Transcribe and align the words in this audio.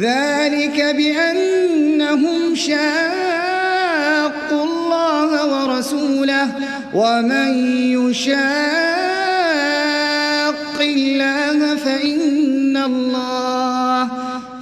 ذلك 0.00 0.94
بأنهم 0.96 2.54
شاقوا 2.54 2.80
الله 4.64 5.30
ورسوله 5.52 6.48
ومن 6.94 7.50
يشاق 7.96 8.40
الله 10.80 11.76
فإن 11.76 12.76
الله 12.76 14.08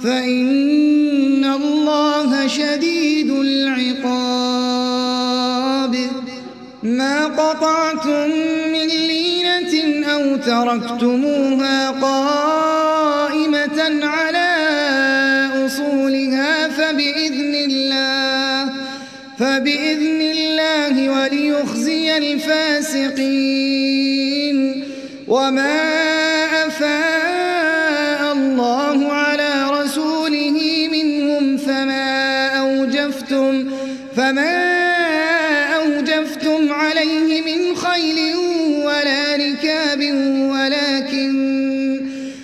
فإن 0.03 1.45
الله 1.45 2.47
شديد 2.47 3.31
العقاب. 3.31 4.49
ما 6.83 7.25
قطعتم 7.25 8.29
من 8.73 8.87
لينة 8.87 10.05
أو 10.13 10.35
تركتموها 10.35 11.91
قائمة 11.91 12.18
وما 25.49 26.67
أفاء 26.67 28.33
الله 28.33 29.13
على 29.13 29.81
رسوله 29.81 30.87
منهم 30.91 31.57
فما 31.57 32.47
أوجفتم 32.47 33.71
فما 34.15 34.75
أوجفتم 35.75 36.73
عليه 36.73 37.41
من 37.41 37.75
خيل 37.75 38.35
ولا 38.85 39.35
ركاب 39.35 40.01
ولكن 40.51 41.39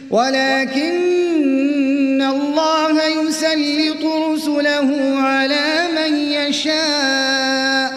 ولكن 0.10 1.02
الله 2.22 3.04
يسلط 3.08 4.06
رسله 4.06 5.20
على 5.20 5.88
من 5.96 6.16
يشاء 6.18 7.94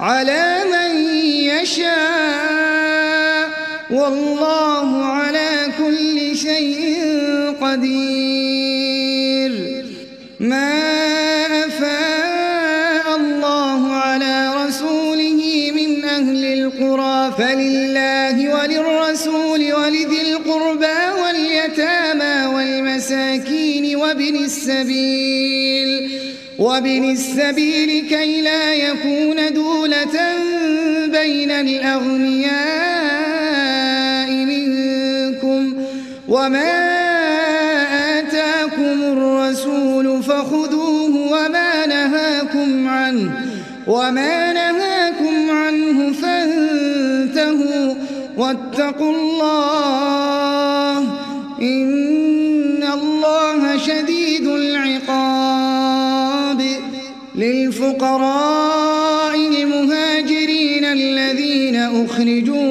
على 0.00 0.58
من 0.72 1.14
يشاء 1.24 2.11
والله 4.12 5.04
على 5.04 5.72
كل 5.78 6.36
شيء 6.36 6.80
قدير. 7.60 9.52
ما 10.40 10.72
أفاء 11.66 13.16
الله 13.16 13.92
على 13.92 14.66
رسوله 14.66 15.72
من 15.76 16.04
أهل 16.04 16.44
القرى 16.44 17.32
فلله 17.38 18.36
وللرسول 18.54 19.72
ولذي 19.72 20.20
القربى 20.28 21.00
واليتامى 21.22 22.36
والمساكين 22.54 23.96
وابن 23.96 24.36
السبيل. 24.36 26.10
وابن 26.58 27.10
السبيل 27.10 28.08
كي 28.08 28.40
لا 28.40 28.74
يكون 28.74 29.52
دولة 29.52 30.16
بين 31.06 31.50
الأغنياء. 31.50 32.91
وما 36.32 36.72
آتاكم 38.18 39.02
الرسول 39.02 40.22
فخذوه 40.22 41.32
وما 41.32 41.86
نهاكم 41.86 42.88
عنه 42.88 43.46
وما 43.86 44.52
نهاكم 44.52 45.50
عنه 45.50 46.12
فانتهوا 46.12 47.94
واتقوا 48.36 49.16
الله 49.16 50.98
إن 51.62 52.82
الله 52.92 53.76
شديد 53.76 54.46
العقاب 54.46 55.92
للفقراء 57.34 59.36
المهاجرين 59.36 60.84
الذين 60.84 61.76
أخرجوا 61.76 62.61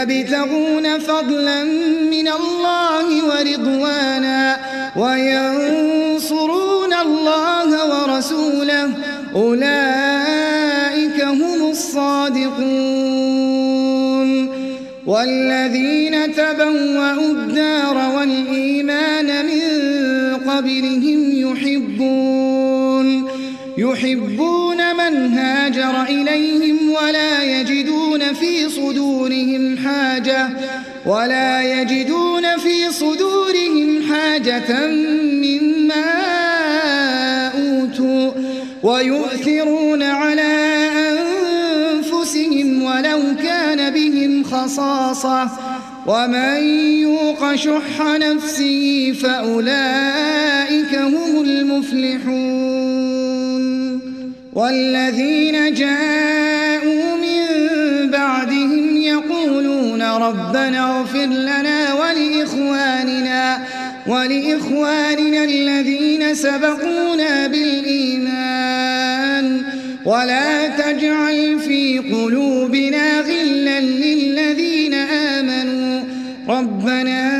يبتغون 0.00 0.98
فضلا 0.98 1.64
من 2.10 2.28
الله 2.28 3.24
ورضوانا 3.24 4.56
وينصرون 4.96 6.92
الله 6.92 7.70
ورسوله. 7.90 8.88
أولئك 9.34 11.20
هم 11.22 11.70
الصادقون. 11.70 13.00
والذين 15.06 16.34
تبوأوا 16.34 17.30
الدار 17.30 17.96
والإيمان 18.16 19.46
من 19.46 19.60
قبلهم 20.50 21.20
يحبون 21.32 23.28
يحبون 23.78 24.59
هاجر 25.32 26.02
إليهم 26.02 26.90
ولا 26.90 27.60
يجدون 27.60 28.32
في 28.34 28.68
صدورهم 28.68 29.78
حاجة 29.78 30.48
ولا 31.06 31.62
يجدون 31.62 32.56
في 32.58 32.90
صدورهم 32.90 34.02
حاجة 34.12 34.86
مما 35.20 36.10
أوتوا 37.48 38.30
ويؤثرون 38.82 40.02
على 40.02 40.88
أنفسهم 41.92 42.82
ولو 42.82 43.20
كان 43.42 43.90
بهم 43.90 44.44
خصاصة. 44.44 45.50
ومن 46.06 46.62
يوق 47.00 47.54
شح 47.54 48.00
نفسه 48.00 49.12
فأولئك 49.22 50.94
هم 50.94 51.42
المفلحون. 51.42 53.19
والذين 54.60 55.74
جاءوا 55.74 57.16
من 57.16 57.40
بعدهم 58.10 58.96
يقولون 58.96 60.02
ربنا 60.02 60.98
اغفر 60.98 61.26
لنا 61.26 61.94
ولإخواننا 61.94 63.58
ولإخواننا 64.06 65.44
الذين 65.44 66.34
سبقونا 66.34 67.46
بالإيمان. 67.46 68.86
ولا 70.04 70.68
تجعل 70.68 71.58
في 71.60 71.98
قلوبنا 71.98 73.20
غلا 73.20 73.80
للذين 73.80 74.94
آمنوا. 74.94 76.00
ربنا 76.48 77.39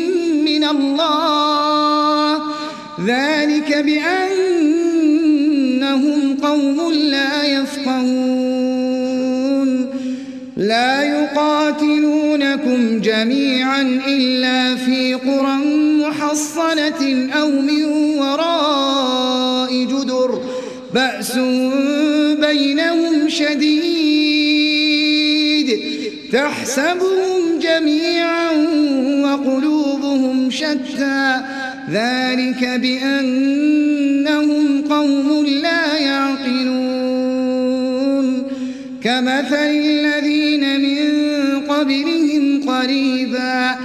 من 0.61 0.67
الله. 0.67 2.39
ذلك 3.05 3.77
بأنهم 3.77 4.77
قوم 6.43 6.91
لا 6.93 7.43
يفقهون. 7.43 8.91
لا 10.57 11.03
يقاتلونكم 11.03 13.01
جميعا 13.01 13.81
إلا 14.07 14.75
في 14.75 15.13
قرى 15.13 15.57
محصنة 16.05 17.29
أو 17.41 17.49
من 17.49 17.85
وراء 18.19 19.73
جدر. 19.73 20.41
بأس 20.93 21.37
بينهم 22.39 23.29
شديد. 23.29 24.21
تحسبهم 26.31 27.59
جميعا 27.61 28.51
وقلوبهم 29.23 29.90
شتى 30.51 31.41
ذلك 31.91 32.79
بأنهم 32.81 34.81
قوم 34.89 35.45
لا 35.45 35.97
يعقلون 35.97 37.11
كمثل 39.03 39.55
الذين 39.55 40.79
من 40.79 41.11
قبلهم 41.59 42.69
قريبا 42.69 43.75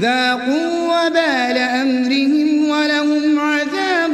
ذاقوا 0.00 0.84
وبال 0.84 1.58
أمرهم 1.58 2.68
ولهم 2.68 3.38
عذاب 3.38 4.12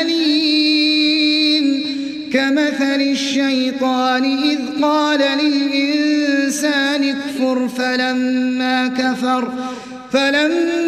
أليم 0.00 1.86
كمثل 2.32 3.00
الشيطان 3.00 4.24
إذ 4.24 4.58
قال 4.82 5.20
للإنسان 5.20 7.04
اكفر 7.04 7.68
فلما 7.68 8.88
كفر 8.88 9.52
فلما 10.12 10.85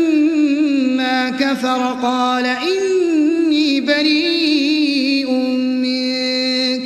كفر 1.49 1.97
قال 2.03 2.47
إني 2.47 3.81
بريء 3.81 5.31
منك. 5.83 6.83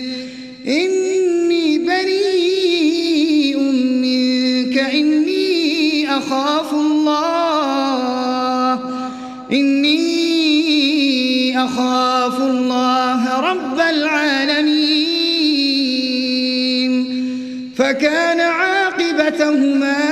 إني 0.66 1.78
بريء 1.78 3.58
منك. 4.02 4.78
إني 4.78 6.10
أخاف 6.16 6.72
الله. 6.72 7.12
إني 9.52 9.98
أخاف 11.64 12.40
الله 12.40 13.40
رب 13.40 13.80
العالمين. 13.80 15.02
فكان 17.76 18.40
عاقبتهما 18.40 20.11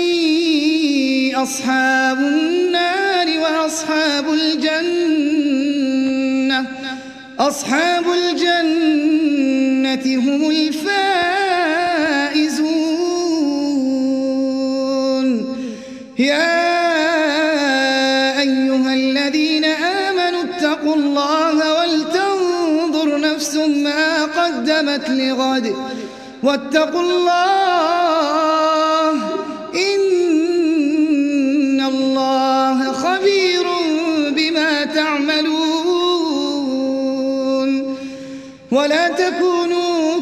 أصحاب 1.43 2.19
النار 2.19 3.27
وأصحاب 3.39 4.25
الجنة. 4.33 5.79
أصحاب 7.39 8.05
الجنة 8.19 10.05
هم 10.25 10.49
الفائزون. 10.49 10.91
يا 16.19 16.71
أيها 18.39 18.93
الذين 18.93 19.65
آمنوا 19.65 20.43
اتقوا 20.43 20.95
الله 20.95 21.55
ولتنظر 21.79 23.19
نفس 23.19 23.55
ما 23.55 24.25
قدمت 24.25 25.09
لغد. 25.09 25.75
واتقوا 26.43 27.01
الله 27.01 27.60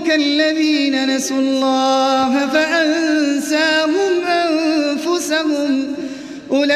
كالذين 0.09 1.15
نسوا 1.15 1.37
الله 1.37 2.47
فأنساهم 2.47 4.13
أنفسهم. 4.27 5.95
أولئك 6.51 6.69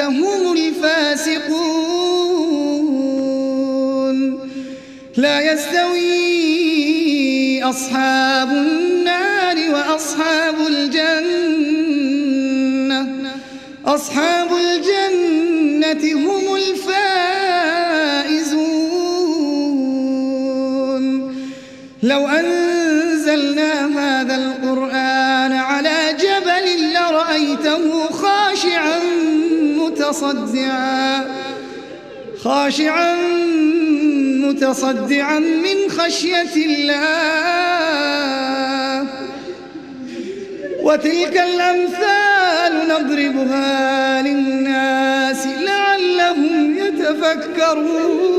هم 0.00 0.52
الفاسقون. 0.52 1.78
لا 5.16 5.52
يستوي 5.52 6.02
أصحاب 7.62 8.50
النار 8.50 9.56
وأصحاب 9.74 10.54
الجنة. 10.66 11.72
أصحاب 13.86 14.48
الجنة 14.52 16.04
هم 16.14 16.54
الفائزون 16.54 17.01
لو 22.12 22.28
أنزلنا 22.28 23.72
هذا 23.98 24.34
القرآن 24.34 25.52
على 25.52 26.16
جبل 26.20 26.66
لرأيته 26.94 28.10
خاشعا 28.10 28.98
متصدعا 29.76 31.24
خاشعا 32.44 33.16
متصدعا 34.44 35.38
من 35.38 35.90
خشية 35.98 36.54
الله. 36.56 37.02
وتلك 40.82 41.36
الأمثال 41.40 42.88
نضربها 42.88 44.22
للناس 44.22 45.46
لعلهم 45.46 46.78
يتفكرون. 46.78 48.31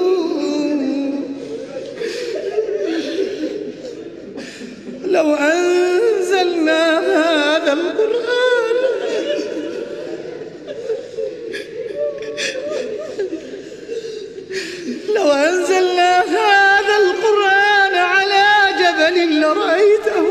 لرأيته 19.25 20.27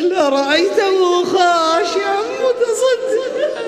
لرأيته 0.00 1.24
خاشعا 1.24 2.20
متصدعا. 2.44 3.64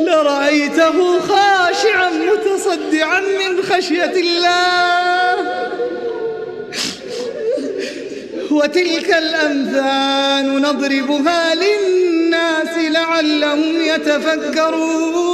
لرأيته 0.00 1.20
خاشعا 1.20 2.10
متصدعا 2.10 3.20
من 3.20 3.62
خشية 3.62 4.14
الله. 4.16 5.34
وتلك 8.50 9.10
الأمثال 9.10 10.62
نضربها 10.62 11.54
للناس 11.54 12.78
لعلهم 12.78 13.82
يتفكرون. 13.82 15.33